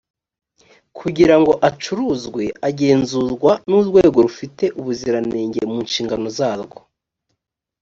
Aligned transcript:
kugira 0.99 1.35
ngo 1.41 1.51
acuruzwe 1.69 2.43
agenzurwa 2.67 3.51
n 3.67 3.71
urwego 3.79 4.17
rufite 4.25 4.63
ubuziranenge 4.79 5.59
munshingano 5.71 6.27
zarwo 6.37 6.77